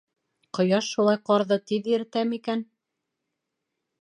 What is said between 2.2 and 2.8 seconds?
икән?